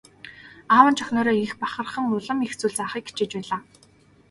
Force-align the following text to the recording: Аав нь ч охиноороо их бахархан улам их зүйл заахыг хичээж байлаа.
Аав 0.75 0.87
нь 0.89 0.97
ч 0.97 0.99
охиноороо 1.03 1.37
их 1.45 1.53
бахархан 1.61 2.03
улам 2.17 2.39
их 2.45 2.51
зүйл 2.59 2.75
заахыг 2.77 3.03
хичээж 3.07 3.31
байлаа. 3.35 3.59